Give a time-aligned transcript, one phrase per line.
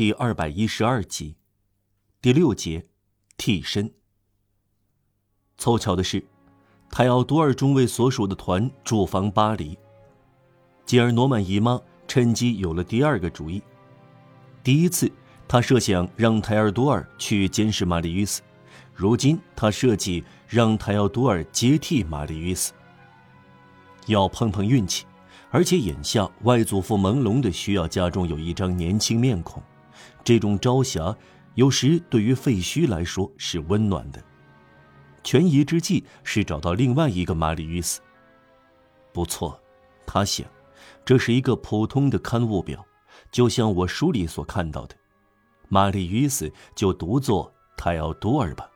[0.00, 1.36] 第二百一十二集，
[2.22, 2.86] 第六节，
[3.36, 3.92] 替身。
[5.58, 6.24] 凑巧的是，
[6.90, 9.78] 泰奥多尔中尉所属的团驻防巴黎。
[10.86, 11.78] 吉尔诺曼姨妈
[12.08, 13.62] 趁机有了第二个主意。
[14.64, 15.12] 第一次，
[15.46, 18.40] 他设想让泰尔多尔去监视玛丽·于斯；
[18.94, 22.72] 如今，他设计让泰奥多尔接替玛丽·于斯。
[24.06, 25.04] 要碰碰运气，
[25.50, 29.62] 而且眼下外祖父朦胧的需要家中有一张年轻面孔。
[30.22, 31.16] 这种朝霞，
[31.54, 34.22] 有时对于废墟来说是温暖的。
[35.22, 38.00] 权宜之计是找到另外一个玛丽·与斯。
[39.12, 39.60] 不错，
[40.06, 40.46] 他想，
[41.04, 42.84] 这是一个普通的刊物表，
[43.30, 44.96] 就像我书里所看到的。
[45.68, 48.68] 玛丽·与斯就读作泰奥多尔吧。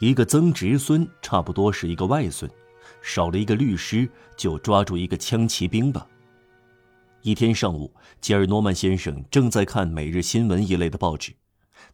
[0.00, 2.50] 一个曾侄孙差不多是一个外孙，
[3.02, 6.06] 少了一个律师，就抓住一个枪骑兵吧。
[7.22, 11.34] 一天上午，吉尔诺曼先生正在看《每日新闻》一类的报纸，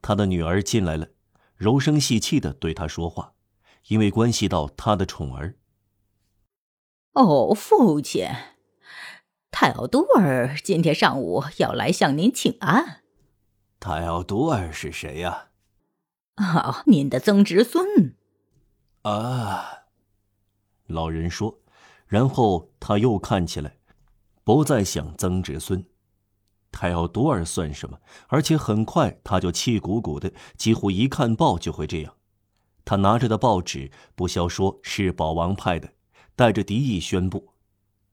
[0.00, 1.08] 他的女儿进来了，
[1.56, 3.34] 柔声细气的对他说话，
[3.88, 5.56] 因为关系到他的宠儿。
[7.14, 8.28] 哦，父亲，
[9.50, 13.02] 泰奥多尔今天上午要来向您请安。
[13.80, 15.48] 泰奥多尔是谁呀？
[16.36, 18.14] 啊，您的曾侄孙。
[19.02, 19.86] 啊，
[20.86, 21.58] 老人说，
[22.06, 23.77] 然后他又看起来。
[24.48, 25.84] 不再想曾侄孙，
[26.72, 27.98] 泰奥多尔算什么？
[28.28, 32.14] 而且很快他就气鼓鼓的，几乎一看报就会这样。
[32.82, 35.92] 他拿着的报纸不消说是保王派的，
[36.34, 37.50] 带着敌意宣布：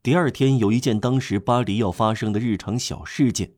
[0.03, 3.53] 第二天有一件当时巴黎要发生的日常小事件，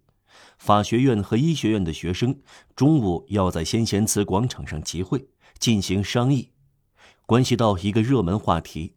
[0.59, 2.39] 法学院和医学院的学生
[2.75, 6.51] 中午要在先贤祠广场上集会进行商议，
[7.25, 8.96] 关系到一个热门话题。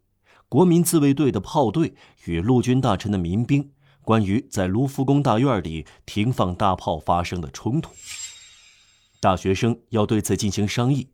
[0.51, 3.71] 国民自卫队的炮队与陆军大臣的民兵
[4.01, 7.93] 关于在卢浮宫大院里停放大炮发生的冲突，
[9.21, 11.07] 大学生要对此进行商议。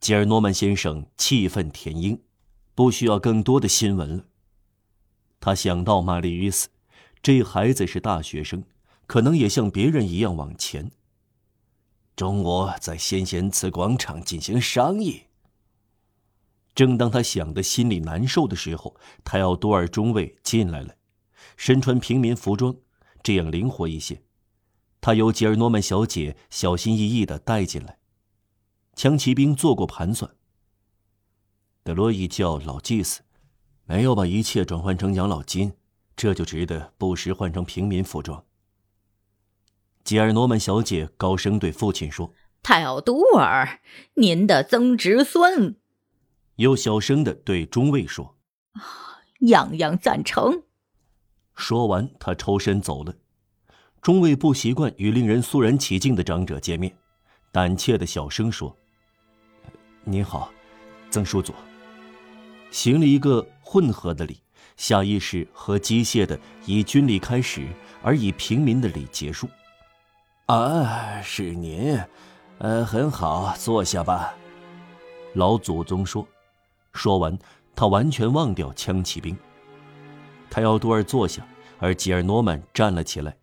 [0.00, 2.18] 吉尔诺曼先生气愤填膺，
[2.74, 4.24] 不需要更多的新闻了。
[5.38, 6.68] 他想到玛丽·于斯，
[7.22, 8.64] 这孩子是大学生，
[9.06, 10.90] 可能也像别人一样往前。
[12.16, 15.26] 中午在先贤祠广场进行商议。
[16.74, 20.96] 正当他想的心里难受的时候，泰奥多尔中尉进来了，
[21.56, 22.74] 身穿平民服装，
[23.22, 24.22] 这样灵活一些。
[25.00, 27.98] 他由吉尔诺曼小姐小心翼翼的带进来。
[28.96, 30.30] 枪骑兵做过盘算。
[31.82, 33.22] 德洛伊叫老祭司，
[33.84, 35.74] 没有把一切转换成养老金，
[36.16, 38.44] 这就值得不时换成平民服装。
[40.02, 43.80] 吉尔诺曼小姐高声对父亲说：“泰奥多尔，
[44.14, 45.76] 您的曾侄孙。”
[46.56, 48.36] 又小声的对中尉说
[49.40, 50.62] ：“样样赞成。”
[51.56, 53.14] 说完，他抽身走了。
[54.00, 56.94] 中尉不习惯与令人肃然起敬的长者见面，
[57.50, 58.76] 胆怯的小声说
[60.04, 60.52] ：“您好，
[61.10, 61.52] 曾叔祖。”
[62.70, 64.40] 行了一个混合的礼，
[64.76, 67.66] 下意识和机械的以军礼开始，
[68.02, 69.48] 而以平民的礼结束。
[70.46, 71.98] “啊，是您，
[72.58, 74.34] 呃，很好，坐下吧。”
[75.34, 76.26] 老祖宗说。
[76.94, 77.38] 说完，
[77.76, 79.36] 他完全忘掉枪骑兵。
[80.48, 81.46] 他要多尔坐下，
[81.78, 83.36] 而吉尔诺曼站了起来。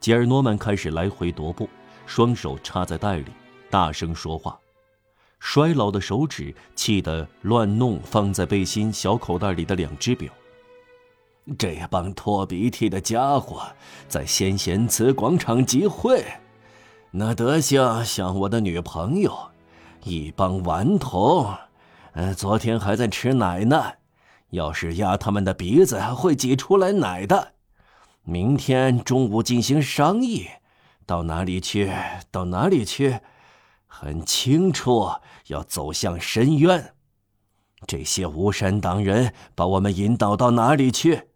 [0.00, 1.68] 吉尔诺曼开始来回踱步，
[2.04, 3.26] 双手插在袋里，
[3.70, 4.58] 大声说话。
[5.38, 10.32] 衰老的手指气得乱弄放在背心小口袋里的两只表。
[11.56, 13.62] 这帮拖鼻涕的家伙
[14.08, 16.24] 在先贤祠广场集会，
[17.12, 19.32] 那德行像我的女朋友，
[20.02, 21.54] 一帮顽童。
[22.18, 23.92] 呃，昨天还在吃奶呢，
[24.50, 27.52] 要是压他们的鼻子，会挤出来奶的。
[28.24, 30.48] 明天中午进行商议，
[31.06, 31.92] 到哪里去？
[32.32, 33.20] 到哪里去？
[33.86, 35.08] 很清楚，
[35.46, 36.92] 要走向深渊。
[37.86, 41.28] 这些无山党人把我们引导到哪里去？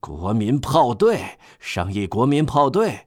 [0.00, 3.06] 国民炮队商议，国民炮队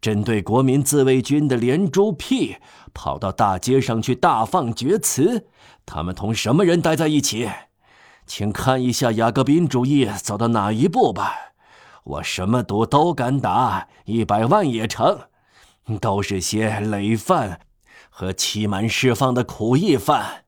[0.00, 2.56] 针对国民自卫军的连珠屁，
[2.94, 5.46] 跑到大街上去大放厥词。
[5.84, 7.48] 他们同什么人待在一起？
[8.26, 11.34] 请看一下雅各宾主义走到哪一步吧。
[12.04, 15.20] 我什么赌都敢打，一百万也成。
[16.00, 17.60] 都是些累犯
[18.10, 20.44] 和期满释放的苦役犯。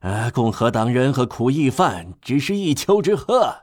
[0.00, 3.62] 呃，共和党人和苦役犯只是一丘之貉。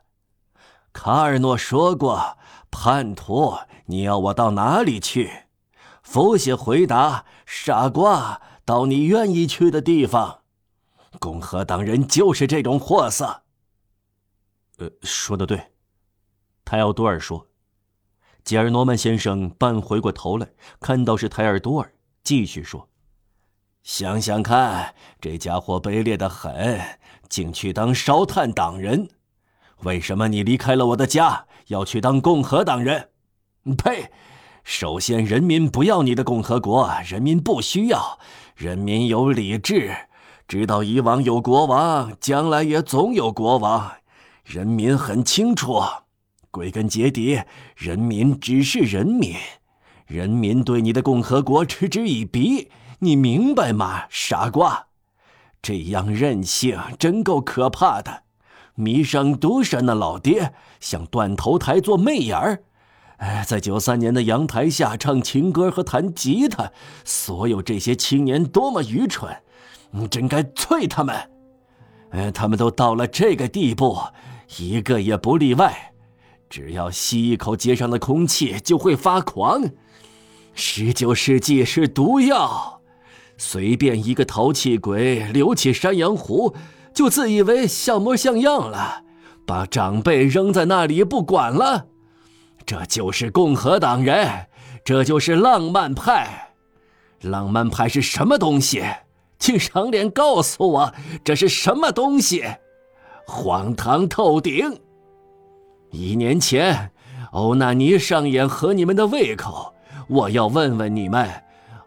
[0.95, 2.37] 卡尔诺说过
[2.71, 3.53] ：“叛徒，
[3.87, 5.43] 你要我到哪里去？”
[6.01, 10.43] 福写回答：“傻瓜，到你愿意去的地方。”
[11.19, 13.43] 共和党人就是这种货色。
[14.77, 15.73] 呃，说的对，
[16.63, 17.45] 泰奥多尔说。
[18.45, 20.47] 吉尔诺曼先生半回过头来，
[20.79, 21.93] 看到是泰尔多尔，
[22.23, 22.87] 继续说
[23.83, 26.79] ：“想想看，这家伙卑劣的很，
[27.27, 29.09] 竟去当烧炭党人。
[29.85, 33.09] 为什么你离开了我的家，要去当共和党人？
[33.77, 34.11] 呸！
[34.63, 38.17] 首先，人民不要你的共和国，人民不需要。
[38.55, 39.95] 人民有理智，
[40.47, 43.91] 知道以往有国王，将来也总有国王。
[44.43, 45.79] 人民很清楚。”
[46.49, 47.41] 归根结底，
[47.75, 49.35] 人民只是人民，
[50.07, 54.87] 人民对你的共和国嗤之以鼻，你明白吗，傻瓜？
[55.61, 58.23] 这样任性真够可怕的，
[58.75, 62.63] 迷上毒山的老爹向断头台做媚眼儿，
[63.17, 66.71] 哎，在九三年的阳台下唱情歌和弹吉他，
[67.03, 69.33] 所有这些青年多么愚蠢，
[69.91, 71.15] 你真该啐他们！
[72.11, 73.97] 哎，他们都到了这个地步，
[74.57, 75.93] 一个也不例外。
[76.49, 79.63] 只要吸一口街上的空气，就会发狂。
[80.53, 82.81] 十九世纪是毒药，
[83.37, 86.55] 随便一个淘气鬼留起山羊胡，
[86.95, 89.03] 就自以为像模像样了，
[89.45, 91.87] 把长辈扔在那里不管了。
[92.65, 94.47] 这就是共和党人，
[94.83, 96.53] 这就是浪漫派。
[97.21, 98.83] 浪漫派是什么东西？
[99.37, 100.93] 请赏脸告诉我，
[101.23, 102.45] 这是什么东西？
[103.27, 104.79] 荒唐透顶！
[105.91, 106.91] 一年前，
[107.31, 109.73] 欧纳尼上演合你们的胃口。
[110.07, 111.29] 我要问问你们，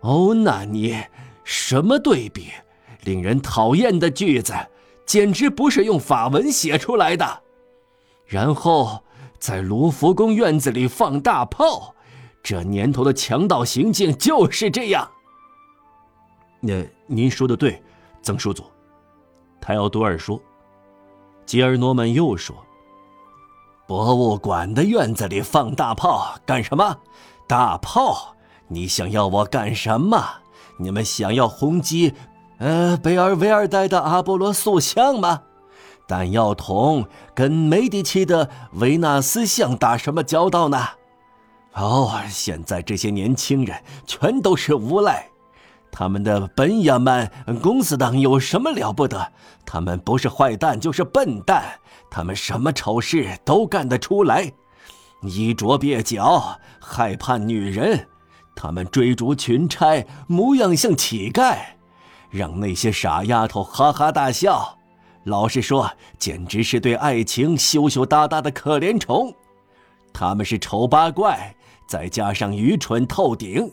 [0.00, 0.96] 欧纳尼
[1.44, 2.48] 什么对比？
[3.04, 4.52] 令人讨厌的句子，
[5.08, 7.42] 简直不是用法文写出来的。
[8.26, 9.02] 然后
[9.38, 11.94] 在卢浮宫院子里放大炮，
[12.42, 15.10] 这年头的强盗行径就是这样。
[16.60, 17.82] 那您说的对，
[18.20, 18.64] 曾叔祖。
[19.60, 20.40] 泰奥多尔说。
[21.46, 22.54] 吉尔诺曼又说。
[23.86, 26.98] 博物馆的院子里放大炮干什么？
[27.46, 28.36] 大炮！
[28.66, 30.22] 你想要我干什么？
[30.78, 32.12] 你们想要轰击，
[32.58, 35.42] 呃，贝尔维尔代的阿波罗塑像吗？
[36.08, 40.78] 弹药桶跟梅迪奇的维纳斯像打什么交道呢？
[41.74, 45.28] 哦，现在这些年轻人全都是无赖。
[45.92, 47.30] 他们的本雅曼
[47.62, 49.32] 公司党有什么了不得？
[49.64, 51.62] 他们不是坏蛋就是笨蛋，
[52.10, 54.52] 他们什么丑事都干得出来。
[55.22, 58.08] 衣着蹩脚，害怕女人，
[58.56, 61.58] 他们追逐群差，模样像乞丐，
[62.30, 64.76] 让那些傻丫头哈哈大笑。
[65.24, 69.34] 老实说，简直是对爱情羞羞答答的可怜虫。
[70.12, 71.54] 他们是丑八怪，
[71.86, 73.70] 再加上愚蠢透顶。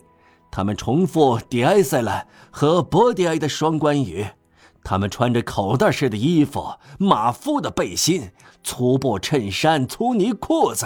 [0.51, 4.25] 他们重复迪埃塞勒和波迪埃的双关语。
[4.83, 8.29] 他们穿着口袋式的衣服、马夫的背心、
[8.63, 10.85] 粗布衬衫、粗呢裤子、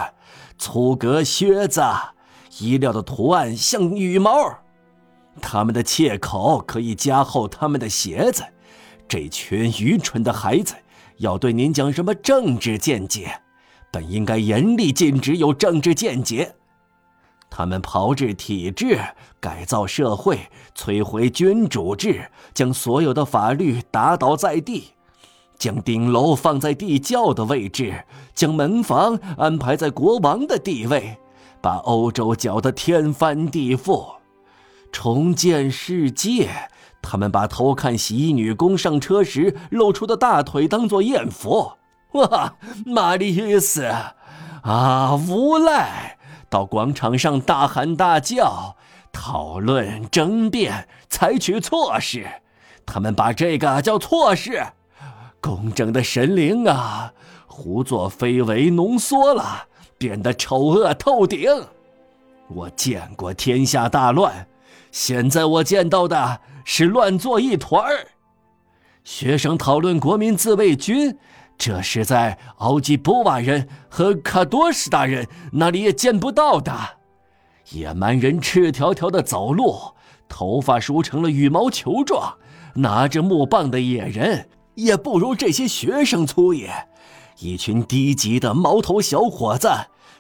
[0.58, 1.82] 粗格靴子，
[2.60, 4.32] 衣料的图案像羽毛。
[5.40, 8.44] 他们的切口可以加厚他们的鞋子。
[9.08, 10.76] 这群愚蠢的孩子
[11.18, 13.42] 要对您讲什么政治见解？
[13.92, 16.54] 本应该严厉禁止有政治见解。
[17.50, 19.00] 他们炮制体制，
[19.40, 20.38] 改造社会，
[20.76, 24.94] 摧毁君主制，将所有的法律打倒在地，
[25.58, 28.06] 将顶楼放在地窖的位置，
[28.36, 31.18] 将门房安排在国王的地位，
[31.60, 34.19] 把欧洲搅得天翻地覆，
[34.92, 36.50] 重建世界。
[37.02, 41.72] 他们把偷看洗衣女工上车时露出的大腿当做艳福。
[42.14, 42.56] 哇，
[42.86, 43.86] 玛丽斯，
[44.64, 46.18] 啊，无赖！
[46.50, 48.76] 到广场上大喊大叫，
[49.12, 52.26] 讨论争辩，采取措施。
[52.86, 54.66] 他们把这个叫措施。
[55.40, 57.14] 公正的神灵啊，
[57.46, 59.68] 胡作非为浓缩了，
[59.98, 61.48] 变得丑恶透顶。
[62.48, 64.48] 我见过天下大乱，
[64.92, 68.08] 现在我见到的是乱作一团儿。
[69.04, 71.18] 学生讨论国民自卫军。
[71.58, 76.74] 这是在奥吉波瓦人和卡多什大人那里也见不到的。
[77.72, 79.78] 野蛮人赤条条的走路，
[80.30, 82.34] 头发梳成了羽毛球状，
[82.76, 86.72] 拿着木棒的野人也不如这些学生粗野。
[87.40, 89.70] 一群低级的毛头小伙子，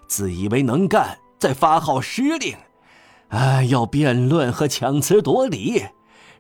[0.09, 2.53] 自以为能干，在发号施令，
[3.29, 5.85] 啊，要辩论和强词夺理。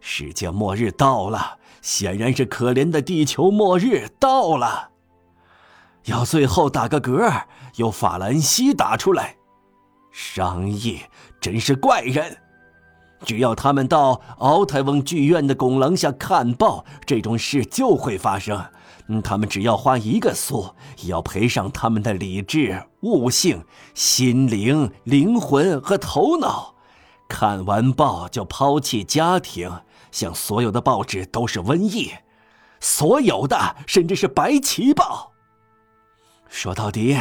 [0.01, 1.57] 世界末日到了。
[1.81, 4.89] 显然是可怜的地球末日到了，
[6.07, 7.43] 要最后打个嗝，
[7.77, 9.37] 由法兰西打出来。
[10.11, 10.99] 商议
[11.39, 12.35] 真是怪人，
[13.23, 18.61] 只要他们到奥泰翁剧院的拱廊下看报，这种事就会发生。
[19.23, 26.75] 他们只要花一个苏，也要赔上他们的理智、悟性、心灵、灵魂和头脑。
[27.29, 29.71] 看完报就抛弃家庭，
[30.11, 32.11] 像所有的报纸都是瘟疫，
[32.81, 35.31] 所有的甚至是白旗报。
[36.49, 37.15] 说到底，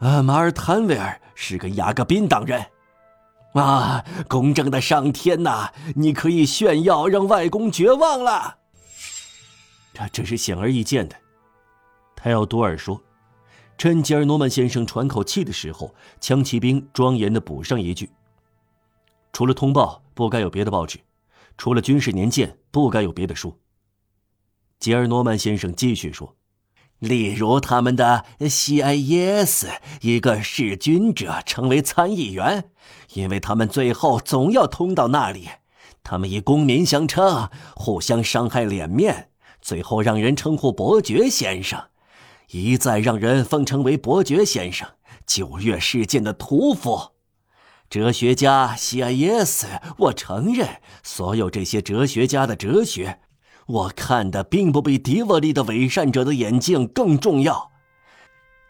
[0.00, 2.64] 呃，马尔坦维尔是个雅各宾党人。
[3.52, 5.70] 啊，公正的上天呐！
[5.94, 8.56] 你可以炫耀，让外公绝望了。
[9.92, 11.14] 这这是显而易见的，
[12.16, 13.00] 泰奥多尔说。
[13.76, 18.10] 趁吉尔诺曼先生喘口气的时候，枪骑兵庄严的补上一句
[19.34, 21.00] ：“除了通报，不该有别的报纸；
[21.58, 23.58] 除了军事年鉴，不该有别的书。”
[24.78, 26.36] 吉尔诺曼先生继续说。
[27.00, 29.68] 例如，他们的 CIS
[30.02, 32.70] 一个弑君者成为参议员，
[33.14, 35.48] 因为他们最后总要通到那里。
[36.04, 41.88] 他们以公民相称，互相伤害脸面，最后让人称呼伯爵先生，
[42.50, 44.88] 一再让人奉称为伯爵先生。
[45.26, 47.13] 九月事件的屠夫，
[47.90, 49.66] 哲学家 CIS，
[49.98, 53.20] 我承认，所有这些哲学家的哲学。
[53.66, 57.70] 我看的并不比迪瓦利的伪善者的眼睛更重要。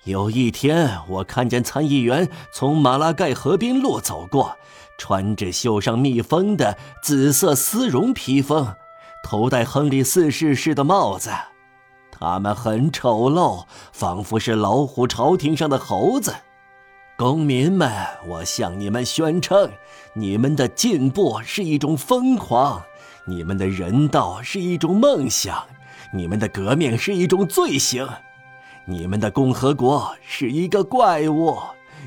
[0.05, 4.57] 有一天，我看见参议员从马拉盖河滨路走过，
[4.99, 8.75] 穿着绣上蜜蜂的紫色丝绒披风，
[9.25, 11.31] 头戴亨利四世式的帽子。
[12.11, 16.35] 他们很丑陋，仿佛是老虎朝廷上的猴子。
[17.17, 17.89] 公民们，
[18.27, 19.71] 我向你们宣称，
[20.15, 22.83] 你们的进步是一种疯狂。
[23.25, 25.65] 你们的人道是一种梦想，
[26.13, 28.09] 你们的革命是一种罪行，
[28.85, 31.57] 你们的共和国是一个怪物，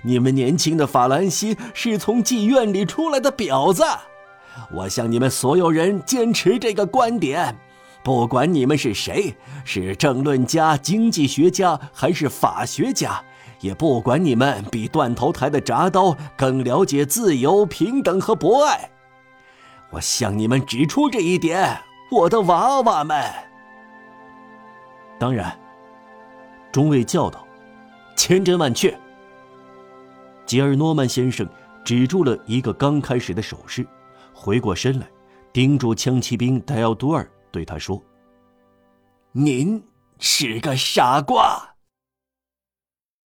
[0.04, 3.86] 你们年轻的法兰西是从妓院里出来的婊子。
[4.74, 7.56] 我向你们所有人坚持这个观点，
[8.04, 9.34] 不管你们是谁，
[9.64, 13.24] 是政论家、经济学家还是法学家，
[13.60, 18.90] 也不管你们比断头台的铡刀更了解自由、平等和博爱。
[19.90, 21.80] 我向你们指出这一点，
[22.12, 23.24] 我的娃娃们。
[25.20, 25.58] 当然，
[26.72, 27.48] 中尉叫道
[28.16, 28.98] ：“千真万确。”
[30.46, 31.48] 吉尔诺曼先生
[31.84, 33.88] 止住了一个刚开始的手势，
[34.34, 35.08] 回过身来，
[35.52, 38.02] 盯住枪骑兵戴奥多尔，对他说
[39.34, 39.84] ：“您
[40.20, 41.67] 是个傻瓜。”